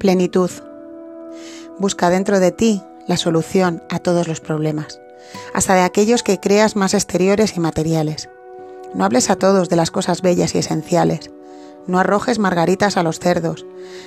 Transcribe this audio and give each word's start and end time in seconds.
Plenitud. 0.00 0.50
Busca 1.78 2.08
dentro 2.08 2.40
de 2.40 2.52
ti 2.52 2.82
la 3.06 3.18
solución 3.18 3.82
a 3.90 3.98
todos 3.98 4.28
los 4.28 4.40
problemas, 4.40 4.98
hasta 5.52 5.74
de 5.74 5.82
aquellos 5.82 6.22
que 6.22 6.40
creas 6.40 6.74
más 6.74 6.94
exteriores 6.94 7.54
y 7.58 7.60
materiales. 7.60 8.30
No 8.94 9.04
hables 9.04 9.28
a 9.28 9.36
todos 9.36 9.68
de 9.68 9.76
las 9.76 9.90
cosas 9.90 10.22
bellas 10.22 10.54
y 10.54 10.58
esenciales. 10.58 11.30
No 11.86 11.98
arrojes 11.98 12.38
margaritas 12.38 12.96
a 12.96 13.02
los 13.02 13.18
cerdos. 13.18 13.66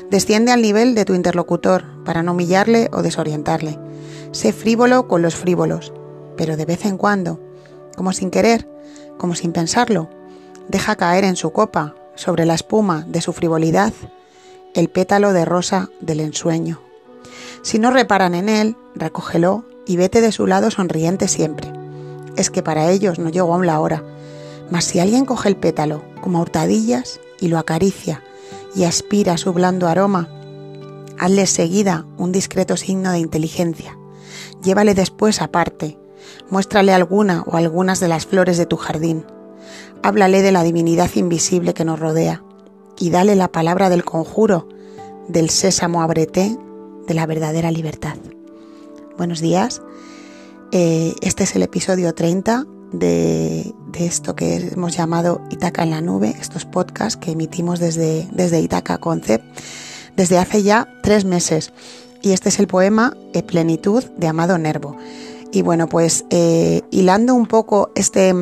Desciende 0.10 0.52
al 0.52 0.64
nivel 0.64 0.96
de 0.96 1.06
tu 1.06 1.14
interlocutor 1.14 1.84
para 2.04 2.24
no 2.24 2.32
humillarle 2.32 2.90
o 2.92 3.04
desorientarle. 3.04 3.78
Sé 4.32 4.52
frívolo 4.52 5.08
con 5.08 5.22
los 5.22 5.36
frívolos, 5.36 5.94
pero 6.36 6.58
de 6.58 6.66
vez 6.66 6.86
en 6.86 6.98
cuando, 6.98 7.40
como 7.96 8.14
sin 8.14 8.32
querer, 8.32 8.68
como 9.20 9.36
sin 9.36 9.52
pensarlo, 9.52 10.10
deja 10.70 10.96
caer 10.96 11.24
en 11.24 11.36
su 11.36 11.52
copa, 11.52 11.94
sobre 12.16 12.48
la 12.48 12.56
espuma 12.56 13.06
de 13.08 13.22
su 13.22 13.32
frivolidad, 13.32 13.94
el 14.74 14.90
pétalo 14.90 15.34
de 15.34 15.46
rosa 15.46 15.90
del 16.02 16.20
ensueño. 16.20 16.82
Si 17.62 17.80
no 17.80 17.92
reparan 17.92 18.34
en 18.34 18.50
él, 18.50 18.76
recógelo 18.96 19.66
y 19.86 19.98
vete 19.98 20.22
de 20.22 20.32
su 20.32 20.48
lado 20.48 20.72
sonriente 20.72 21.28
siempre. 21.28 21.72
Es 22.36 22.50
que 22.50 22.64
para 22.64 22.90
ellos 22.90 23.20
no 23.20 23.30
llegó 23.30 23.54
aún 23.54 23.68
la 23.68 23.80
hora. 23.80 24.04
Mas 24.72 24.86
si 24.86 25.00
alguien 25.00 25.26
coge 25.26 25.50
el 25.50 25.58
pétalo 25.58 26.04
como 26.22 26.42
hurtadillas 26.42 27.20
y 27.40 27.50
lo 27.50 27.60
acaricia 27.60 28.24
y 28.76 28.86
aspira 28.86 29.38
su 29.38 29.54
blando 29.54 29.88
aroma, 29.88 30.28
hazle 31.20 31.46
seguida 31.46 32.06
un 32.18 32.32
discreto 32.32 32.76
signo 32.76 33.12
de 33.12 33.20
inteligencia. 33.20 33.98
Llévale 34.64 34.96
después 34.96 35.42
aparte, 35.42 36.00
muéstrale 36.50 36.94
alguna 36.94 37.44
o 37.46 37.58
algunas 37.58 38.00
de 38.00 38.08
las 38.08 38.26
flores 38.26 38.58
de 38.58 38.66
tu 38.66 38.78
jardín. 38.78 39.26
Háblale 40.02 40.42
de 40.42 40.52
la 40.52 40.64
divinidad 40.64 41.12
invisible 41.16 41.74
que 41.74 41.86
nos 41.86 42.00
rodea 42.00 42.44
y 43.04 43.10
dale 43.10 43.36
la 43.36 43.50
palabra 43.50 43.90
del 43.90 44.06
conjuro, 44.06 44.70
del 45.28 45.50
sésamo 45.50 46.02
abreté, 46.02 46.58
de 47.06 47.14
la 47.14 47.26
verdadera 47.26 47.70
libertad. 47.70 48.16
Buenos 49.18 49.42
días. 49.42 49.82
Eh, 50.72 51.14
este 51.20 51.44
es 51.44 51.54
el 51.58 51.64
episodio 51.64 52.14
30 52.14 52.66
de, 52.94 53.74
esto 53.96 54.38
que 54.38 54.56
hemos 54.56 54.96
llamado 54.96 55.42
Itaca 55.50 55.84
en 55.84 55.90
la 55.90 56.00
nube, 56.00 56.34
estos 56.40 56.64
podcasts 56.64 57.18
que 57.18 57.32
emitimos 57.32 57.82
desde, 57.82 58.26
desde 58.32 58.62
Itaca 58.62 58.98
Concept 59.00 59.44
desde 60.16 60.38
hace 60.38 60.64
ya 60.64 60.88
tres 61.04 61.26
meses. 61.26 61.74
Y 62.22 62.32
este 62.32 62.48
es 62.48 62.60
el 62.60 62.68
poema 62.68 63.18
Plenitud 63.46 64.06
de 64.16 64.28
Amado 64.28 64.58
Nervo. 64.58 64.96
Y 65.52 65.62
bueno, 65.62 65.90
pues 65.90 66.24
eh, 66.30 66.84
hilando 66.90 67.36
un 67.36 67.48
poco 67.48 67.92
este, 67.96 68.34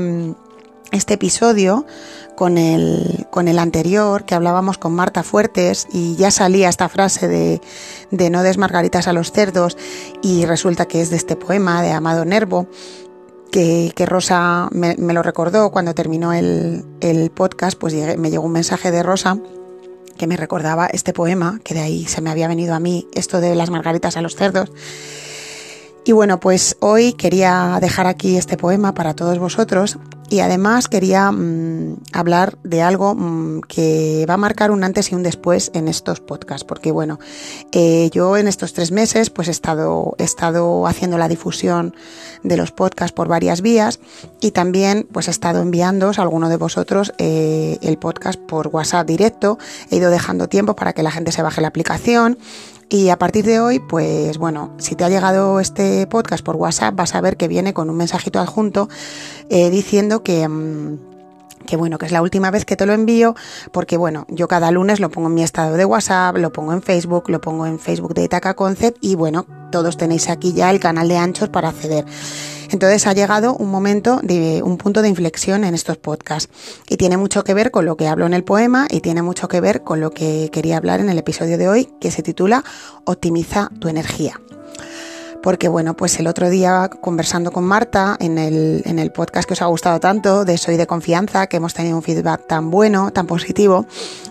este 0.92 1.16
episodio 1.16 1.88
con 2.36 2.58
el, 2.58 3.28
con 3.30 3.48
el 3.48 3.60
anterior, 3.60 4.26
que 4.26 4.36
hablábamos 4.36 4.78
con 4.78 4.94
Marta 4.94 5.24
Fuertes, 5.24 5.88
y 5.92 6.16
ya 6.16 6.32
salía 6.32 6.70
esta 6.70 6.90
frase 6.90 7.28
de, 7.28 7.62
de 8.12 8.30
no 8.30 8.44
des 8.44 8.58
margaritas 8.58 9.08
a 9.08 9.14
los 9.14 9.32
cerdos, 9.32 9.78
y 10.22 10.46
resulta 10.46 10.88
que 10.88 11.02
es 11.02 11.10
de 11.10 11.18
este 11.18 11.36
poema 11.36 11.82
de 11.82 11.92
Amado 11.92 12.26
Nervo, 12.26 12.68
que, 13.52 13.92
que 13.96 14.06
Rosa 14.06 14.70
me, 14.72 14.96
me, 14.98 15.14
lo 15.14 15.24
recordó 15.24 15.72
cuando 15.72 15.94
terminó 15.94 16.34
el, 16.34 16.86
el 17.02 17.32
podcast, 17.32 17.78
pues 17.78 17.94
me 18.18 18.32
llegó 18.32 18.46
un 18.46 18.54
mensaje 18.54 18.92
de 18.92 19.04
Rosa 19.04 19.38
que 20.18 20.28
me 20.28 20.38
recordaba 20.38 20.86
este 20.88 21.14
poema, 21.14 21.60
que 21.64 21.74
de 21.74 21.82
ahí 21.82 22.06
se 22.06 22.22
me 22.22 22.30
había 22.30 22.48
venido 22.48 22.76
a 22.76 22.80
mí 22.80 23.08
esto 23.14 23.42
de 23.42 23.56
las 23.56 23.70
margaritas 23.70 24.18
a 24.18 24.22
los 24.22 24.36
cerdos. 24.36 24.72
Y 26.06 26.12
bueno, 26.14 26.40
pues 26.40 26.78
hoy 26.80 27.14
quería 27.14 27.78
dejar 27.82 28.08
aquí 28.08 28.38
este 28.38 28.58
poema 28.58 28.94
para 28.94 29.16
todos 29.16 29.40
vosotros 29.40 29.98
y 30.32 30.40
además 30.40 30.88
quería 30.88 31.30
mmm, 31.30 31.98
hablar 32.14 32.58
de 32.64 32.82
algo 32.82 33.14
mmm, 33.16 33.60
que 33.68 34.26
va 34.30 34.36
a 34.36 34.38
marcar 34.38 34.72
un 34.72 34.86
antes 34.86 35.12
y 35.12 35.16
un 35.16 35.24
después 35.24 35.72
en 35.74 35.90
estos 35.90 36.22
podcasts, 36.22 36.64
porque 36.64 36.94
bueno, 36.94 37.20
eh, 37.74 38.10
yo 38.14 38.38
en 38.38 38.48
estos 38.48 38.72
tres 38.72 38.94
meses 38.94 39.30
pues 39.30 39.50
he 39.50 39.52
estado, 39.52 40.16
he 40.18 40.24
estado 40.24 40.88
haciendo 40.88 41.18
la 41.18 41.28
difusión 41.28 41.94
de 42.44 42.56
los 42.56 42.72
podcasts 42.72 43.12
por 43.12 43.28
varias 43.28 43.62
vías 43.62 44.00
y 44.40 44.52
también 44.52 45.06
pues 45.12 45.28
he 45.28 45.32
estado 45.32 45.62
enviándoos 45.62 46.18
a 46.18 46.22
alguno 46.22 46.48
de 46.48 46.56
vosotros 46.56 47.12
eh, 47.18 47.78
el 47.82 47.98
podcast 47.98 48.40
por 48.40 48.70
WhatsApp 48.70 49.06
directo, 49.06 49.60
he 49.90 49.98
ido 49.98 50.10
dejando 50.10 50.48
tiempo 50.48 50.78
para 50.78 50.94
que 50.94 51.04
la 51.04 51.12
gente 51.12 51.34
se 51.34 51.42
baje 51.42 51.60
la 51.60 51.68
aplicación, 51.68 52.38
y 52.92 53.08
a 53.08 53.18
partir 53.18 53.46
de 53.46 53.62
hoy, 53.62 53.80
pues 53.80 54.38
bueno, 54.38 54.76
si 54.78 54.96
te 54.96 55.06
ha 55.06 55.10
llegado 55.10 55.62
este 55.62 56.06
podcast 56.08 56.44
por 56.44 56.58
WhatsApp, 56.58 56.94
vas 56.94 57.16
a 57.16 57.22
ver 57.22 57.38
que 57.38 57.48
viene 57.48 57.74
con 57.74 57.90
un 57.90 57.96
mensajito 57.96 58.40
adjunto 58.40 58.90
eh, 59.50 59.70
diciendo 59.70 60.24
que... 60.24 60.46
Mmm, 60.48 60.98
que 61.66 61.78
bueno, 61.78 62.00
que 62.00 62.08
es 62.08 62.12
la 62.12 62.24
última 62.24 62.50
vez 62.50 62.66
que 62.66 62.76
te 62.76 62.88
lo 62.88 62.94
envío, 62.94 63.36
porque 63.72 63.96
bueno, 63.96 64.26
yo 64.30 64.48
cada 64.48 64.72
lunes 64.72 65.00
lo 65.00 65.10
pongo 65.10 65.28
en 65.28 65.36
mi 65.36 65.44
estado 65.44 65.78
de 65.78 65.86
WhatsApp, 65.86 66.36
lo 66.38 66.52
pongo 66.52 66.74
en 66.74 66.82
Facebook, 66.82 67.30
lo 67.30 67.40
pongo 67.40 67.68
en 67.68 67.80
Facebook 67.80 68.16
de 68.16 68.24
Itaca 68.24 68.56
Concept 68.56 68.98
y 69.00 69.14
bueno, 69.14 69.46
todos 69.72 69.96
tenéis 69.96 70.28
aquí 70.28 70.54
ya 70.54 70.72
el 70.72 70.80
canal 70.80 71.08
de 71.08 71.18
Anchos 71.18 71.50
para 71.50 71.70
acceder. 71.70 72.04
Entonces 72.72 73.06
ha 73.06 73.14
llegado 73.14 73.54
un 73.56 73.70
momento 73.70 74.22
de 74.24 74.64
un 74.64 74.78
punto 74.78 75.02
de 75.02 75.10
inflexión 75.10 75.66
en 75.66 75.76
estos 75.76 75.98
podcasts. 75.98 76.50
Y 76.88 76.96
tiene 76.96 77.18
mucho 77.18 77.44
que 77.44 77.54
ver 77.54 77.70
con 77.70 77.86
lo 77.86 77.98
que 77.98 78.08
hablo 78.08 78.26
en 78.26 78.34
el 78.34 78.46
poema 78.46 78.88
y 78.90 79.02
tiene 79.02 79.22
mucho 79.22 79.50
que 79.50 79.60
ver 79.60 79.84
con 79.84 80.00
lo 80.00 80.12
que 80.12 80.50
quería 80.52 80.78
hablar 80.78 81.02
en 81.02 81.10
el 81.10 81.18
episodio 81.18 81.58
de 81.58 81.68
hoy 81.68 81.90
que 82.00 82.12
se 82.12 82.24
titula 82.24 82.64
Optimiza 83.04 83.70
tu 83.80 83.90
energía. 83.90 84.40
Porque 85.44 85.68
bueno, 85.68 85.98
pues 85.98 86.18
el 86.20 86.28
otro 86.28 86.50
día 86.50 86.90
conversando 87.02 87.52
con 87.52 87.66
Marta 87.66 88.16
en 88.20 88.38
el, 88.38 88.84
en 88.86 89.00
el 89.00 89.12
podcast 89.12 89.48
que 89.48 89.54
os 89.54 89.62
ha 89.62 89.66
gustado 89.66 90.00
tanto, 90.00 90.46
de 90.46 90.58
Soy 90.58 90.78
de 90.78 90.88
Confianza, 90.88 91.48
que 91.48 91.58
hemos 91.58 91.74
tenido 91.74 91.98
un 91.98 92.04
feedback 92.04 92.48
tan 92.48 92.70
bueno, 92.70 93.12
tan 93.12 93.28
positivo, 93.28 93.86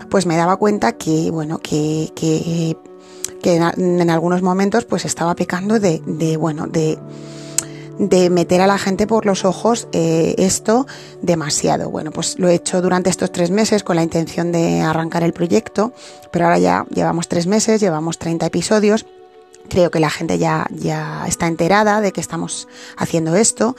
pues 0.09 0.25
me 0.25 0.37
daba 0.37 0.55
cuenta 0.55 0.93
que, 0.93 1.29
bueno, 1.29 1.59
que, 1.59 2.11
que, 2.15 2.77
que 3.43 3.55
en, 3.55 4.09
algunos 4.09 4.41
momentos 4.41 4.85
pues 4.85 5.03
estaba 5.03 5.35
pecando 5.35 5.79
de, 5.79 6.01
de 6.05 6.37
bueno, 6.37 6.67
de 6.67 6.97
de 8.01 8.29
meter 8.31 8.61
a 8.61 8.67
la 8.67 8.79
gente 8.79 9.05
por 9.05 9.25
los 9.25 9.45
ojos 9.45 9.87
eh, 9.93 10.33
esto 10.37 10.87
demasiado. 11.21 11.89
Bueno, 11.89 12.11
pues 12.11 12.39
lo 12.39 12.49
he 12.49 12.55
hecho 12.55 12.81
durante 12.81 13.09
estos 13.09 13.31
tres 13.31 13.51
meses 13.51 13.83
con 13.83 13.95
la 13.95 14.03
intención 14.03 14.51
de 14.51 14.81
arrancar 14.81 15.23
el 15.23 15.33
proyecto, 15.33 15.93
pero 16.31 16.45
ahora 16.45 16.57
ya 16.57 16.85
llevamos 16.93 17.27
tres 17.27 17.45
meses, 17.45 17.79
llevamos 17.79 18.17
30 18.17 18.47
episodios 18.47 19.05
Creo 19.71 19.89
que 19.89 20.01
la 20.01 20.09
gente 20.09 20.37
ya, 20.37 20.67
ya 20.69 21.23
está 21.27 21.47
enterada 21.47 22.01
de 22.01 22.11
que 22.11 22.19
estamos 22.19 22.67
haciendo 22.97 23.37
esto. 23.37 23.77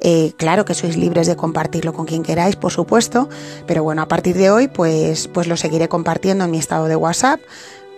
Eh, 0.00 0.34
claro 0.36 0.64
que 0.64 0.72
sois 0.72 0.96
libres 0.96 1.26
de 1.26 1.34
compartirlo 1.34 1.92
con 1.92 2.06
quien 2.06 2.22
queráis, 2.22 2.54
por 2.54 2.70
supuesto, 2.70 3.28
pero 3.66 3.82
bueno, 3.82 4.02
a 4.02 4.06
partir 4.06 4.36
de 4.36 4.52
hoy 4.52 4.68
pues, 4.68 5.26
pues 5.26 5.48
lo 5.48 5.56
seguiré 5.56 5.88
compartiendo 5.88 6.44
en 6.44 6.52
mi 6.52 6.58
estado 6.58 6.86
de 6.86 6.94
WhatsApp. 6.94 7.40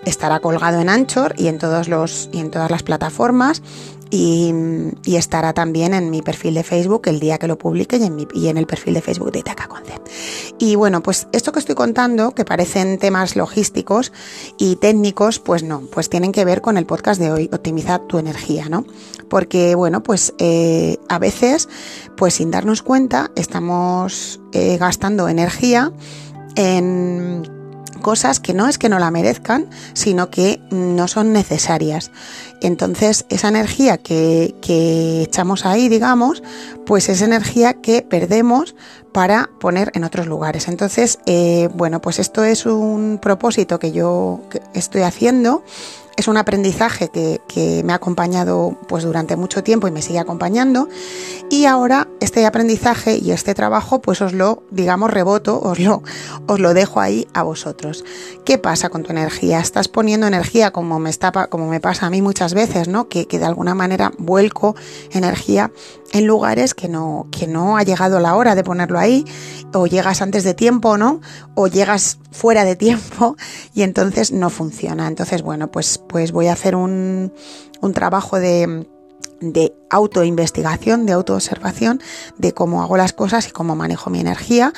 Estará 0.06 0.40
colgado 0.40 0.80
en 0.80 0.88
Anchor 0.88 1.34
y 1.36 1.48
en, 1.48 1.58
todos 1.58 1.88
los, 1.88 2.30
y 2.32 2.38
en 2.38 2.50
todas 2.50 2.70
las 2.70 2.82
plataformas 2.82 3.60
y, 4.14 5.16
estará 5.16 5.52
también 5.52 5.94
en 5.94 6.10
mi 6.10 6.22
perfil 6.22 6.54
de 6.54 6.62
Facebook 6.62 7.02
el 7.06 7.18
día 7.18 7.38
que 7.38 7.48
lo 7.48 7.58
publique 7.58 7.96
y 8.34 8.48
en, 8.48 8.58
el 8.58 8.66
perfil 8.66 8.94
de 8.94 9.00
Facebook 9.00 9.32
de 9.32 9.40
Itaca 9.40 9.66
Concept. 9.66 10.08
Y 10.58 10.76
bueno, 10.76 11.02
pues 11.02 11.26
esto 11.32 11.50
que 11.50 11.58
estoy 11.58 11.74
contando, 11.74 12.32
que 12.32 12.44
parecen 12.44 12.98
temas 12.98 13.36
logísticos 13.36 14.12
y 14.58 14.76
técnicos, 14.76 15.38
pues 15.38 15.62
no, 15.62 15.80
pues 15.80 16.10
tienen 16.10 16.32
que 16.32 16.44
ver 16.44 16.60
con 16.60 16.76
el 16.76 16.86
podcast 16.86 17.20
de 17.20 17.32
hoy, 17.32 17.50
optimizar 17.52 18.06
tu 18.06 18.18
energía, 18.18 18.68
¿no? 18.68 18.84
Porque 19.28 19.74
bueno, 19.74 20.02
pues 20.02 20.34
eh, 20.38 20.98
a 21.08 21.18
veces, 21.18 21.68
pues 22.16 22.34
sin 22.34 22.50
darnos 22.50 22.82
cuenta, 22.82 23.30
estamos 23.34 24.40
eh, 24.52 24.76
gastando 24.78 25.28
energía 25.28 25.92
en 26.56 27.53
cosas 28.04 28.38
que 28.38 28.52
no 28.52 28.68
es 28.68 28.76
que 28.76 28.90
no 28.90 28.98
la 28.98 29.10
merezcan, 29.10 29.66
sino 29.94 30.28
que 30.28 30.60
no 30.70 31.08
son 31.08 31.32
necesarias. 31.32 32.10
Entonces, 32.60 33.24
esa 33.30 33.48
energía 33.48 33.96
que, 33.96 34.54
que 34.60 35.22
echamos 35.22 35.64
ahí, 35.64 35.88
digamos, 35.88 36.42
pues 36.84 37.08
es 37.08 37.22
energía 37.22 37.80
que 37.80 38.02
perdemos 38.02 38.76
para 39.14 39.48
poner 39.58 39.90
en 39.94 40.04
otros 40.04 40.26
lugares. 40.26 40.68
Entonces, 40.68 41.18
eh, 41.24 41.70
bueno, 41.72 42.02
pues 42.02 42.18
esto 42.18 42.44
es 42.44 42.66
un 42.66 43.18
propósito 43.22 43.78
que 43.78 43.90
yo 43.90 44.42
estoy 44.74 45.02
haciendo 45.02 45.64
es 46.16 46.28
un 46.28 46.36
aprendizaje 46.36 47.08
que, 47.08 47.40
que, 47.48 47.82
me 47.84 47.92
ha 47.92 47.96
acompañado 47.96 48.76
pues 48.88 49.04
durante 49.04 49.36
mucho 49.36 49.62
tiempo 49.62 49.88
y 49.88 49.90
me 49.90 50.02
sigue 50.02 50.18
acompañando. 50.18 50.88
Y 51.50 51.66
ahora 51.66 52.08
este 52.20 52.46
aprendizaje 52.46 53.18
y 53.18 53.32
este 53.32 53.54
trabajo 53.54 54.00
pues 54.00 54.20
os 54.22 54.32
lo 54.32 54.62
digamos 54.70 55.10
reboto 55.10 55.60
os 55.60 55.78
lo 55.78 56.02
os 56.46 56.60
lo 56.60 56.74
dejo 56.74 57.00
ahí 57.00 57.26
a 57.34 57.42
vosotros. 57.42 58.04
Qué 58.44 58.58
pasa 58.58 58.88
con 58.88 59.02
tu 59.02 59.10
energía 59.10 59.60
estás 59.60 59.88
poniendo 59.88 60.26
energía 60.26 60.70
como 60.70 60.98
me 60.98 61.10
está 61.10 61.32
como 61.48 61.68
me 61.68 61.80
pasa 61.80 62.06
a 62.06 62.10
mí 62.10 62.22
muchas 62.22 62.54
veces 62.54 62.88
no 62.88 63.08
que, 63.08 63.26
que 63.26 63.38
de 63.38 63.46
alguna 63.46 63.74
manera 63.74 64.12
vuelco 64.18 64.76
energía 65.10 65.70
en 66.14 66.26
lugares 66.26 66.74
que 66.74 66.88
no, 66.88 67.26
que 67.32 67.48
no 67.48 67.76
ha 67.76 67.82
llegado 67.82 68.20
la 68.20 68.36
hora 68.36 68.54
de 68.54 68.62
ponerlo 68.62 69.00
ahí, 69.00 69.24
o 69.74 69.86
llegas 69.86 70.22
antes 70.22 70.44
de 70.44 70.54
tiempo, 70.54 70.96
¿no? 70.96 71.20
O 71.56 71.66
llegas 71.66 72.18
fuera 72.30 72.64
de 72.64 72.76
tiempo 72.76 73.36
y 73.74 73.82
entonces 73.82 74.30
no 74.30 74.48
funciona. 74.48 75.08
Entonces, 75.08 75.42
bueno, 75.42 75.72
pues, 75.72 75.98
pues 75.98 76.30
voy 76.30 76.46
a 76.46 76.52
hacer 76.52 76.76
un, 76.76 77.32
un 77.80 77.92
trabajo 77.92 78.38
de, 78.38 78.86
de 79.40 79.74
autoinvestigación, 79.90 81.04
de 81.04 81.12
autoobservación 81.12 82.00
de 82.38 82.52
cómo 82.52 82.82
hago 82.82 82.96
las 82.96 83.12
cosas 83.12 83.48
y 83.48 83.50
cómo 83.50 83.74
manejo 83.74 84.08
mi 84.08 84.20
energía 84.20 84.72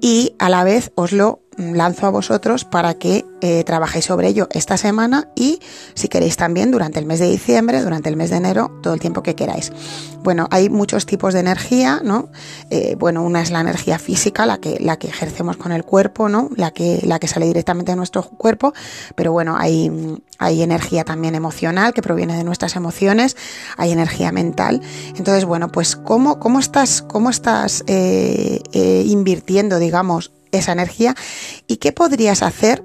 y 0.00 0.36
a 0.38 0.48
la 0.48 0.62
vez 0.62 0.92
os 0.94 1.10
lo 1.10 1.40
lanzo 1.58 2.06
a 2.06 2.10
vosotros 2.10 2.64
para 2.64 2.94
que 2.94 3.24
eh, 3.40 3.64
trabajéis 3.64 4.04
sobre 4.04 4.28
ello 4.28 4.48
esta 4.52 4.76
semana 4.76 5.28
y 5.34 5.60
si 5.94 6.08
queréis 6.08 6.36
también 6.36 6.70
durante 6.70 6.98
el 6.98 7.06
mes 7.06 7.18
de 7.18 7.28
diciembre, 7.28 7.82
durante 7.82 8.08
el 8.08 8.16
mes 8.16 8.30
de 8.30 8.36
enero, 8.36 8.70
todo 8.82 8.94
el 8.94 9.00
tiempo 9.00 9.22
que 9.22 9.34
queráis. 9.34 9.72
Bueno, 10.22 10.46
hay 10.50 10.68
muchos 10.70 11.06
tipos 11.06 11.34
de 11.34 11.40
energía, 11.40 12.00
¿no? 12.02 12.28
Eh, 12.70 12.96
bueno, 12.98 13.22
una 13.22 13.42
es 13.42 13.50
la 13.50 13.60
energía 13.60 13.98
física, 13.98 14.46
la 14.46 14.58
que, 14.58 14.78
la 14.80 14.98
que 14.98 15.08
ejercemos 15.08 15.56
con 15.56 15.72
el 15.72 15.84
cuerpo, 15.84 16.28
¿no? 16.28 16.50
La 16.56 16.70
que, 16.70 17.00
la 17.04 17.18
que 17.18 17.28
sale 17.28 17.46
directamente 17.46 17.92
de 17.92 17.96
nuestro 17.96 18.22
cuerpo, 18.22 18.72
pero 19.14 19.32
bueno, 19.32 19.56
hay, 19.58 19.90
hay 20.38 20.62
energía 20.62 21.04
también 21.04 21.34
emocional 21.34 21.92
que 21.92 22.02
proviene 22.02 22.36
de 22.36 22.44
nuestras 22.44 22.76
emociones, 22.76 23.36
hay 23.76 23.92
energía 23.92 24.32
mental. 24.32 24.80
Entonces, 25.16 25.44
bueno, 25.44 25.68
pues 25.68 25.96
¿cómo, 25.96 26.38
cómo 26.38 26.60
estás, 26.60 27.02
cómo 27.02 27.30
estás 27.30 27.84
eh, 27.86 28.60
invirtiendo, 29.06 29.78
digamos, 29.78 30.32
esa 30.52 30.72
energía 30.72 31.14
y 31.66 31.76
qué 31.76 31.92
podrías 31.92 32.42
hacer 32.42 32.82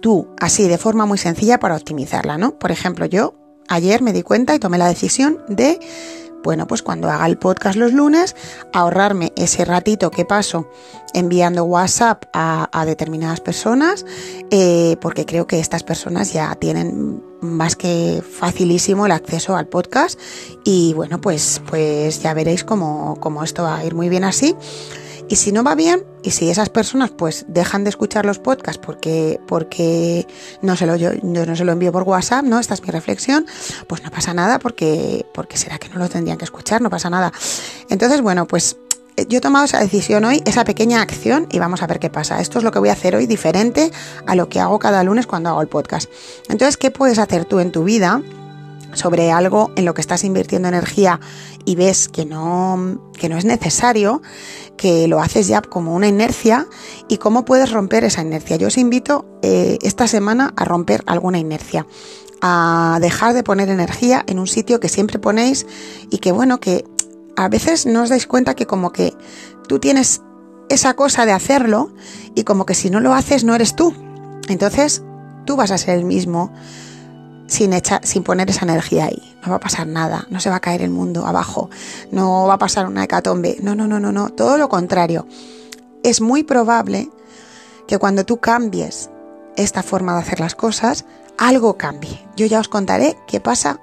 tú 0.00 0.28
así 0.38 0.68
de 0.68 0.78
forma 0.78 1.06
muy 1.06 1.18
sencilla 1.18 1.58
para 1.58 1.76
optimizarla, 1.76 2.38
¿no? 2.38 2.58
Por 2.58 2.70
ejemplo, 2.70 3.06
yo 3.06 3.34
ayer 3.68 4.02
me 4.02 4.12
di 4.12 4.22
cuenta 4.22 4.54
y 4.54 4.58
tomé 4.58 4.78
la 4.78 4.88
decisión 4.88 5.38
de, 5.48 5.78
bueno, 6.42 6.66
pues 6.66 6.82
cuando 6.82 7.10
haga 7.10 7.26
el 7.26 7.38
podcast 7.38 7.76
los 7.76 7.92
lunes, 7.92 8.34
ahorrarme 8.72 9.32
ese 9.36 9.64
ratito 9.64 10.10
que 10.10 10.24
paso 10.24 10.68
enviando 11.14 11.64
WhatsApp 11.64 12.24
a, 12.32 12.84
determinadas 12.86 13.40
personas, 13.40 14.04
eh, 14.50 14.96
porque 15.00 15.26
creo 15.26 15.46
que 15.46 15.60
estas 15.60 15.82
personas 15.82 16.32
ya 16.32 16.54
tienen 16.54 17.22
más 17.40 17.76
que 17.76 18.22
facilísimo 18.22 19.06
el 19.06 19.12
acceso 19.12 19.56
al 19.56 19.68
podcast 19.68 20.18
y 20.64 20.92
bueno, 20.94 21.20
pues, 21.20 21.60
pues 21.68 22.22
ya 22.22 22.34
veréis 22.34 22.64
cómo, 22.64 23.16
cómo 23.20 23.44
esto 23.44 23.64
va 23.64 23.78
a 23.78 23.84
ir 23.84 23.94
muy 23.94 24.08
bien 24.08 24.24
así. 24.24 24.56
Y 25.28 25.36
si 25.36 25.52
no 25.52 25.62
va 25.62 25.74
bien, 25.74 26.04
y 26.22 26.30
si 26.30 26.48
esas 26.50 26.70
personas 26.70 27.10
pues 27.10 27.44
dejan 27.48 27.84
de 27.84 27.90
escuchar 27.90 28.24
los 28.24 28.38
podcasts 28.38 28.80
porque, 28.84 29.38
porque 29.46 30.26
no, 30.62 30.74
se 30.74 30.86
lo, 30.86 30.96
yo, 30.96 31.10
no 31.22 31.54
se 31.54 31.64
lo 31.64 31.72
envío 31.72 31.92
por 31.92 32.04
WhatsApp, 32.04 32.44
¿no? 32.44 32.58
Esta 32.58 32.74
es 32.74 32.82
mi 32.82 32.88
reflexión, 32.88 33.46
pues 33.86 34.02
no 34.02 34.10
pasa 34.10 34.32
nada 34.32 34.58
porque, 34.58 35.26
porque 35.34 35.56
será 35.56 35.78
que 35.78 35.88
no 35.90 35.96
lo 35.96 36.08
tendrían 36.08 36.38
que 36.38 36.44
escuchar, 36.44 36.80
no 36.80 36.88
pasa 36.90 37.10
nada. 37.10 37.32
Entonces, 37.90 38.22
bueno, 38.22 38.46
pues 38.46 38.76
yo 39.28 39.38
he 39.38 39.40
tomado 39.40 39.64
esa 39.64 39.80
decisión 39.80 40.24
hoy, 40.24 40.42
esa 40.46 40.64
pequeña 40.64 41.02
acción 41.02 41.46
y 41.50 41.58
vamos 41.58 41.82
a 41.82 41.86
ver 41.86 41.98
qué 41.98 42.08
pasa. 42.08 42.40
Esto 42.40 42.58
es 42.58 42.64
lo 42.64 42.70
que 42.70 42.78
voy 42.78 42.88
a 42.88 42.92
hacer 42.92 43.16
hoy 43.16 43.26
diferente 43.26 43.90
a 44.26 44.34
lo 44.34 44.48
que 44.48 44.60
hago 44.60 44.78
cada 44.78 45.02
lunes 45.02 45.26
cuando 45.26 45.50
hago 45.50 45.60
el 45.60 45.68
podcast. 45.68 46.10
Entonces, 46.48 46.76
¿qué 46.76 46.90
puedes 46.90 47.18
hacer 47.18 47.44
tú 47.44 47.58
en 47.60 47.72
tu 47.72 47.84
vida? 47.84 48.22
Sobre 48.92 49.30
algo 49.30 49.70
en 49.76 49.84
lo 49.84 49.94
que 49.94 50.00
estás 50.00 50.24
invirtiendo 50.24 50.68
energía 50.68 51.20
y 51.64 51.76
ves 51.76 52.08
que 52.08 52.24
no, 52.24 53.10
que 53.18 53.28
no 53.28 53.36
es 53.36 53.44
necesario, 53.44 54.22
que 54.76 55.08
lo 55.08 55.20
haces 55.20 55.48
ya 55.48 55.60
como 55.60 55.94
una 55.94 56.08
inercia 56.08 56.66
y 57.08 57.18
cómo 57.18 57.44
puedes 57.44 57.70
romper 57.70 58.04
esa 58.04 58.22
inercia. 58.22 58.56
Yo 58.56 58.68
os 58.68 58.78
invito 58.78 59.26
eh, 59.42 59.78
esta 59.82 60.06
semana 60.06 60.52
a 60.56 60.64
romper 60.64 61.02
alguna 61.06 61.38
inercia, 61.38 61.86
a 62.40 62.98
dejar 63.00 63.34
de 63.34 63.42
poner 63.42 63.68
energía 63.68 64.24
en 64.26 64.38
un 64.38 64.46
sitio 64.46 64.80
que 64.80 64.88
siempre 64.88 65.18
ponéis 65.18 65.66
y 66.10 66.18
que 66.18 66.32
bueno, 66.32 66.60
que 66.60 66.84
a 67.36 67.48
veces 67.48 67.86
no 67.86 68.02
os 68.02 68.08
dais 68.08 68.26
cuenta 68.26 68.54
que 68.54 68.66
como 68.66 68.92
que 68.92 69.14
tú 69.68 69.78
tienes 69.78 70.22
esa 70.68 70.94
cosa 70.94 71.26
de 71.26 71.32
hacerlo 71.32 71.90
y 72.34 72.44
como 72.44 72.66
que 72.66 72.74
si 72.74 72.90
no 72.90 73.00
lo 73.00 73.14
haces 73.14 73.44
no 73.44 73.54
eres 73.54 73.76
tú. 73.76 73.94
Entonces 74.48 75.02
tú 75.44 75.56
vas 75.56 75.70
a 75.70 75.78
ser 75.78 75.98
el 75.98 76.04
mismo 76.04 76.52
sin, 77.48 77.72
echar, 77.72 78.06
sin 78.06 78.22
poner 78.22 78.48
esa 78.48 78.64
energía 78.64 79.06
ahí. 79.06 79.36
No 79.42 79.50
va 79.50 79.56
a 79.56 79.60
pasar 79.60 79.86
nada, 79.86 80.26
no 80.30 80.38
se 80.38 80.50
va 80.50 80.56
a 80.56 80.60
caer 80.60 80.82
el 80.82 80.90
mundo 80.90 81.26
abajo, 81.26 81.70
no 82.12 82.46
va 82.46 82.54
a 82.54 82.58
pasar 82.58 82.86
una 82.86 83.04
hecatombe. 83.04 83.56
No, 83.60 83.74
no, 83.74 83.88
no, 83.88 83.98
no, 83.98 84.12
no, 84.12 84.28
todo 84.28 84.56
lo 84.58 84.68
contrario. 84.68 85.26
Es 86.04 86.20
muy 86.20 86.44
probable 86.44 87.10
que 87.88 87.98
cuando 87.98 88.24
tú 88.24 88.38
cambies 88.38 89.10
esta 89.56 89.82
forma 89.82 90.14
de 90.14 90.20
hacer 90.20 90.38
las 90.38 90.54
cosas, 90.54 91.04
algo 91.38 91.76
cambie. 91.76 92.24
Yo 92.36 92.46
ya 92.46 92.60
os 92.60 92.68
contaré 92.68 93.16
qué 93.26 93.40
pasa 93.40 93.80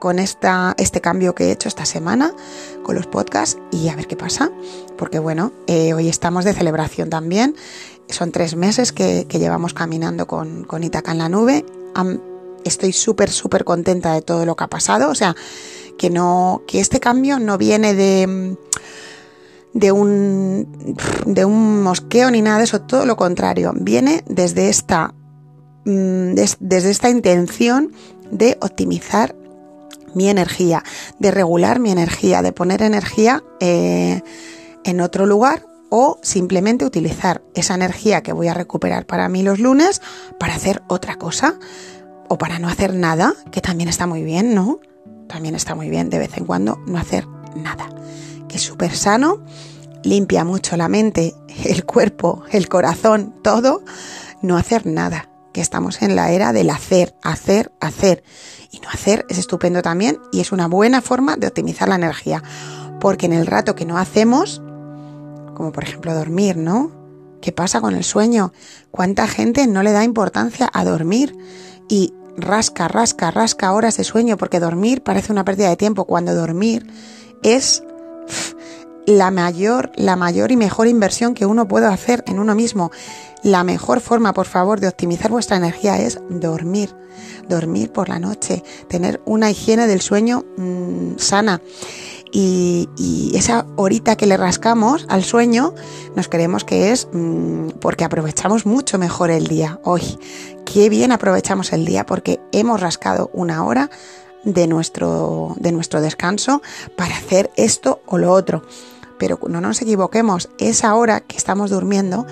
con 0.00 0.18
esta, 0.18 0.74
este 0.78 1.00
cambio 1.00 1.34
que 1.34 1.44
he 1.44 1.52
hecho 1.52 1.68
esta 1.68 1.84
semana 1.84 2.34
con 2.82 2.96
los 2.96 3.06
podcasts 3.06 3.56
y 3.70 3.88
a 3.88 3.94
ver 3.94 4.08
qué 4.08 4.16
pasa. 4.16 4.50
Porque 4.98 5.20
bueno, 5.20 5.52
eh, 5.68 5.94
hoy 5.94 6.08
estamos 6.08 6.44
de 6.44 6.54
celebración 6.54 7.10
también. 7.10 7.54
Son 8.08 8.32
tres 8.32 8.56
meses 8.56 8.92
que, 8.92 9.26
llevamos 9.30 9.74
caminando 9.74 10.26
con, 10.26 10.64
con 10.64 10.82
Itaca 10.82 11.12
en 11.12 11.18
la 11.18 11.28
nube 11.28 11.64
estoy 12.64 12.92
súper, 12.92 13.30
súper 13.30 13.64
contenta 13.64 14.14
de 14.14 14.22
todo 14.22 14.46
lo 14.46 14.56
que 14.56 14.64
ha 14.64 14.68
pasado. 14.68 15.10
O 15.10 15.14
sea, 15.14 15.34
que 15.98 16.10
no, 16.10 16.62
que 16.66 16.80
este 16.80 17.00
cambio 17.00 17.38
no 17.38 17.58
viene 17.58 17.94
de, 17.94 18.56
de 19.72 19.92
un, 19.92 20.96
de 21.26 21.44
un 21.44 21.82
mosqueo 21.82 22.30
ni 22.30 22.42
nada 22.42 22.58
de 22.58 22.64
eso, 22.64 22.80
todo 22.82 23.06
lo 23.06 23.16
contrario, 23.16 23.72
viene 23.74 24.24
desde 24.26 24.68
esta, 24.68 25.14
mm, 25.84 26.34
desde 26.34 26.90
esta 26.90 27.10
intención 27.10 27.92
de 28.30 28.58
optimizar 28.60 29.36
mi 30.14 30.28
energía, 30.28 30.82
de 31.18 31.30
regular 31.30 31.78
mi 31.78 31.90
energía, 31.90 32.42
de 32.42 32.52
poner 32.52 32.82
energía 32.82 33.42
eh, 33.60 34.22
en 34.84 35.00
otro 35.00 35.26
lugar 35.26 35.66
o 35.88 36.18
simplemente 36.22 36.84
utilizar 36.84 37.42
esa 37.54 37.74
energía 37.74 38.22
que 38.22 38.32
voy 38.32 38.48
a 38.48 38.54
recuperar 38.54 39.06
para 39.06 39.28
mí 39.28 39.42
los 39.42 39.58
lunes 39.58 40.00
para 40.38 40.54
hacer 40.54 40.82
otra 40.88 41.16
cosa 41.16 41.58
o 42.32 42.38
para 42.38 42.58
no 42.58 42.66
hacer 42.66 42.94
nada, 42.94 43.34
que 43.50 43.60
también 43.60 43.90
está 43.90 44.06
muy 44.06 44.22
bien, 44.22 44.54
¿no? 44.54 44.80
También 45.28 45.54
está 45.54 45.74
muy 45.74 45.90
bien 45.90 46.08
de 46.08 46.18
vez 46.18 46.34
en 46.38 46.46
cuando 46.46 46.82
no 46.86 46.96
hacer 46.96 47.26
nada, 47.54 47.90
que 48.48 48.56
es 48.56 48.62
súper 48.62 48.96
sano, 48.96 49.44
limpia 50.02 50.42
mucho 50.42 50.78
la 50.78 50.88
mente, 50.88 51.34
el 51.66 51.84
cuerpo, 51.84 52.42
el 52.50 52.70
corazón, 52.70 53.34
todo, 53.42 53.82
no 54.40 54.56
hacer 54.56 54.86
nada, 54.86 55.28
que 55.52 55.60
estamos 55.60 56.00
en 56.00 56.16
la 56.16 56.32
era 56.32 56.54
del 56.54 56.70
hacer, 56.70 57.14
hacer, 57.22 57.70
hacer. 57.80 58.24
Y 58.70 58.80
no 58.80 58.88
hacer 58.88 59.26
es 59.28 59.36
estupendo 59.36 59.82
también 59.82 60.18
y 60.32 60.40
es 60.40 60.52
una 60.52 60.68
buena 60.68 61.02
forma 61.02 61.36
de 61.36 61.48
optimizar 61.48 61.86
la 61.86 61.96
energía, 61.96 62.42
porque 62.98 63.26
en 63.26 63.34
el 63.34 63.46
rato 63.46 63.74
que 63.74 63.84
no 63.84 63.98
hacemos, 63.98 64.62
como 65.54 65.70
por 65.70 65.84
ejemplo 65.84 66.14
dormir, 66.14 66.56
¿no? 66.56 66.92
¿Qué 67.42 67.52
pasa 67.52 67.82
con 67.82 67.94
el 67.94 68.04
sueño? 68.04 68.54
¿Cuánta 68.90 69.28
gente 69.28 69.66
no 69.66 69.82
le 69.82 69.92
da 69.92 70.02
importancia 70.02 70.70
a 70.72 70.82
dormir? 70.82 71.36
Y 71.90 72.14
rasca, 72.36 72.88
rasca, 72.88 73.30
rasca 73.30 73.72
horas 73.72 73.96
de 73.96 74.04
sueño 74.04 74.36
porque 74.36 74.60
dormir 74.60 75.02
parece 75.02 75.32
una 75.32 75.44
pérdida 75.44 75.68
de 75.68 75.76
tiempo 75.76 76.04
cuando 76.04 76.34
dormir 76.34 76.86
es 77.42 77.82
la 79.06 79.30
mayor, 79.30 79.90
la 79.96 80.16
mayor 80.16 80.52
y 80.52 80.56
mejor 80.56 80.86
inversión 80.86 81.34
que 81.34 81.46
uno 81.46 81.66
puede 81.66 81.86
hacer 81.86 82.22
en 82.26 82.38
uno 82.38 82.54
mismo. 82.54 82.90
La 83.42 83.64
mejor 83.64 84.00
forma, 84.00 84.32
por 84.32 84.46
favor, 84.46 84.78
de 84.78 84.88
optimizar 84.88 85.30
vuestra 85.30 85.56
energía 85.56 85.98
es 85.98 86.20
dormir. 86.30 86.94
Dormir 87.48 87.90
por 87.90 88.08
la 88.08 88.20
noche, 88.20 88.62
tener 88.88 89.20
una 89.24 89.50
higiene 89.50 89.86
del 89.86 90.00
sueño 90.00 90.44
mm, 90.56 91.18
sana 91.18 91.60
y, 92.32 93.32
esa 93.34 93.66
horita 93.76 94.16
que 94.16 94.26
le 94.26 94.36
rascamos 94.36 95.04
al 95.08 95.22
sueño 95.22 95.74
nos 96.16 96.28
creemos 96.28 96.64
que 96.64 96.90
es 96.90 97.08
mm, 97.12 97.68
porque 97.80 98.04
aprovechamos 98.04 98.66
mucho 98.66 98.98
mejor 98.98 99.30
el 99.30 99.46
día. 99.46 99.80
Hoy, 99.84 100.18
qué 100.72 100.88
bien 100.88 101.12
aprovechamos 101.12 101.72
el 101.74 101.84
día 101.84 102.06
porque 102.06 102.40
hemos 102.50 102.80
rascado 102.80 103.30
una 103.34 103.64
hora 103.64 103.90
de 104.42 104.66
nuestro, 104.66 105.54
de 105.58 105.70
nuestro 105.70 106.00
descanso 106.00 106.62
para 106.96 107.14
hacer 107.14 107.50
esto 107.56 108.00
o 108.06 108.16
lo 108.16 108.32
otro. 108.32 108.62
Pero 109.18 109.38
no 109.48 109.60
nos 109.60 109.82
equivoquemos, 109.82 110.48
esa 110.58 110.94
hora 110.94 111.20
que 111.20 111.36
estamos 111.36 111.70
durmiendo 111.70 112.26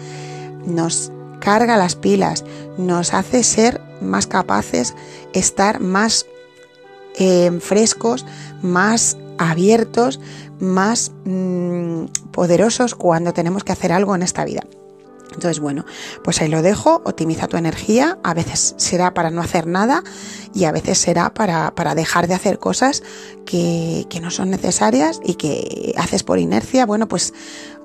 nos 0.64 1.12
carga 1.38 1.76
las 1.76 1.96
pilas, 1.96 2.44
nos 2.78 3.12
hace 3.12 3.44
ser 3.44 3.80
más 4.00 4.26
capaces, 4.26 4.94
estar 5.34 5.80
más 5.80 6.26
eh, 7.18 7.50
frescos, 7.60 8.24
más 8.62 9.18
abiertos, 9.36 10.18
más 10.58 11.12
mm, 11.24 12.04
poderosos 12.32 12.94
cuando 12.94 13.34
tenemos 13.34 13.64
que 13.64 13.72
hacer 13.72 13.92
algo 13.92 14.14
en 14.14 14.22
esta 14.22 14.46
vida. 14.46 14.62
Entonces, 15.32 15.60
bueno, 15.60 15.84
pues 16.24 16.40
ahí 16.40 16.48
lo 16.48 16.62
dejo, 16.62 17.02
optimiza 17.04 17.48
tu 17.48 17.56
energía, 17.56 18.18
a 18.22 18.34
veces 18.34 18.74
será 18.78 19.14
para 19.14 19.30
no 19.30 19.40
hacer 19.40 19.66
nada 19.66 20.02
y 20.54 20.64
a 20.64 20.72
veces 20.72 20.98
será 20.98 21.32
para, 21.32 21.74
para 21.74 21.94
dejar 21.94 22.26
de 22.26 22.34
hacer 22.34 22.58
cosas 22.58 23.02
que, 23.46 24.06
que, 24.10 24.20
no 24.20 24.30
son 24.30 24.50
necesarias 24.50 25.20
y 25.24 25.34
que 25.34 25.94
haces 25.96 26.22
por 26.22 26.38
inercia. 26.38 26.86
Bueno, 26.86 27.08
pues 27.08 27.32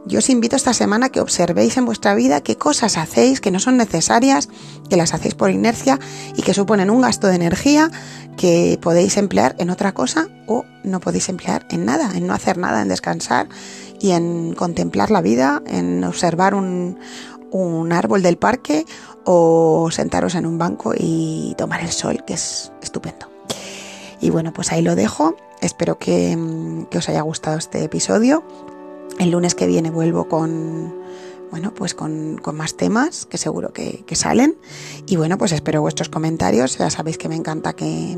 yo 0.08 0.20
os 0.20 0.30
invito 0.30 0.56
esta 0.56 0.74
semana 0.74 1.10
que 1.10 1.20
observéis 1.20 1.78
en 1.78 1.86
vuestra 1.86 2.14
vida 2.14 2.42
qué 2.42 2.58
cosas 2.58 2.98
hacéis 2.98 3.42
que 3.42 3.50
no 3.50 3.60
son 3.60 3.78
necesarias, 3.78 4.50
que 4.88 4.98
las 4.98 5.16
hacéis 5.16 5.34
por 5.34 5.50
inercia 5.50 6.00
y 6.36 6.44
que 6.44 6.54
suponen 6.54 6.92
un 6.92 7.02
gasto 7.02 7.28
de 7.28 7.36
energía 7.36 7.90
que 8.38 8.78
podéis 8.82 9.18
emplear 9.18 9.56
en 9.58 9.72
otra 9.72 9.94
cosa 9.94 10.28
o 10.46 10.64
no 10.84 11.00
podéis 11.00 11.30
emplear 11.30 11.66
en 11.72 11.86
nada, 11.86 12.12
en 12.16 12.28
no 12.28 12.34
hacer 12.34 12.58
nada, 12.60 12.84
en 12.84 12.88
descansar 12.88 13.48
y 14.00 14.12
en 14.12 14.54
contemplar 14.54 15.10
la 15.10 15.22
vida, 15.22 15.64
en 15.66 16.04
observar 16.04 16.54
un, 16.54 17.00
un 17.64 17.92
árbol 17.94 18.22
del 18.22 18.38
parque 18.38 18.86
o 19.24 19.90
sentaros 19.92 20.36
en 20.36 20.46
un 20.46 20.58
banco 20.58 20.94
y 20.98 21.56
tomar 21.58 21.82
el 21.82 21.92
sol, 21.92 22.24
que 22.26 22.34
es 22.34 22.72
estupendo. 22.82 23.28
Y 24.22 24.30
bueno, 24.30 24.54
pues 24.54 24.72
ahí 24.72 24.82
lo 24.82 24.96
dejo. 24.96 25.36
Espero 25.62 25.98
que, 25.98 26.38
que 26.90 26.98
os 26.98 27.10
haya 27.10 27.22
gustado 27.22 27.58
este 27.58 27.84
episodio. 27.84 28.44
El 29.20 29.32
lunes 29.32 29.56
que 29.56 29.68
viene 29.68 29.90
vuelvo 29.90 30.28
con 30.28 30.94
bueno, 31.52 31.74
pues 31.74 31.94
con, 31.94 32.42
más 32.54 32.76
temas 32.76 33.26
que 33.26 33.38
seguro 33.38 33.72
que, 33.72 34.04
que, 34.06 34.16
salen. 34.16 34.58
Y 35.06 35.16
bueno, 35.16 35.38
pues 35.38 35.54
espero 35.54 35.82
vuestros 35.82 36.10
comentarios. 36.10 36.78
Ya 36.78 36.90
sabéis 36.90 37.18
que 37.18 37.30
me 37.30 37.36
encanta 37.36 37.74
que, 37.74 38.18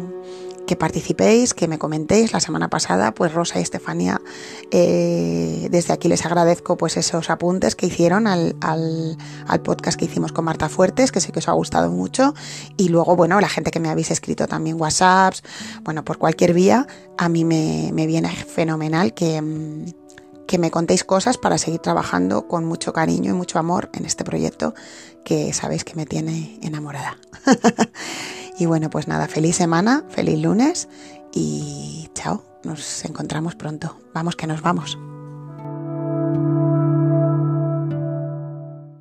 que 0.67 0.75
participéis, 0.75 1.55
que 1.55 1.67
me 1.67 1.79
comentéis. 1.79 2.33
La 2.33 2.39
semana 2.39 2.69
pasada, 2.69 3.13
pues 3.13 3.33
Rosa 3.33 3.57
y 3.57 3.63
Estefanía, 3.63 4.21
eh, 4.69 5.67
desde 5.71 5.93
aquí 5.93 6.07
les 6.07 6.25
agradezco 6.25 6.77
pues 6.77 6.97
esos 6.97 7.31
apuntes 7.31 7.75
que 7.75 7.87
hicieron 7.87 8.27
al, 8.27 8.55
al, 8.61 9.17
podcast 9.63 9.97
que 9.97 10.05
hicimos 10.05 10.31
con 10.31 10.45
Marta 10.45 10.69
Fuertes, 10.69 11.11
que 11.11 11.19
sé 11.19 11.31
que 11.31 11.39
os 11.39 11.47
ha 11.47 11.53
gustado 11.53 11.89
mucho. 11.89 12.35
Y 12.77 12.89
luego, 12.89 13.15
bueno, 13.15 13.41
la 13.41 13.49
gente 13.49 13.71
que 13.71 13.79
me 13.79 13.89
habéis 13.89 14.11
escrito 14.11 14.47
también 14.47 14.79
WhatsApps, 14.79 15.41
bueno, 15.83 16.05
por 16.05 16.19
cualquier 16.19 16.53
vía, 16.53 16.85
a 17.17 17.29
mí 17.29 17.43
me, 17.43 17.89
me 17.93 18.05
viene 18.05 18.29
fenomenal 18.29 19.13
que 19.13 19.41
que 20.47 20.57
me 20.57 20.71
contéis 20.71 21.03
cosas 21.03 21.37
para 21.37 21.57
seguir 21.57 21.79
trabajando 21.79 22.47
con 22.47 22.65
mucho 22.65 22.93
cariño 22.93 23.31
y 23.31 23.35
mucho 23.35 23.59
amor 23.59 23.89
en 23.93 24.05
este 24.05 24.23
proyecto 24.23 24.73
que 25.23 25.53
sabéis 25.53 25.83
que 25.83 25.95
me 25.95 26.05
tiene 26.05 26.59
enamorada. 26.61 27.17
Y 28.57 28.65
bueno, 28.65 28.89
pues 28.89 29.07
nada, 29.07 29.27
feliz 29.27 29.55
semana, 29.55 30.03
feliz 30.09 30.39
lunes 30.39 30.89
y 31.31 32.09
chao, 32.15 32.43
nos 32.63 33.05
encontramos 33.05 33.55
pronto. 33.55 33.99
Vamos 34.13 34.35
que 34.35 34.47
nos 34.47 34.61
vamos. 34.61 34.97